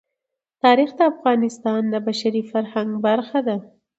[0.63, 3.57] تاریخ د افغانستان د بشري فرهنګ برخه ده.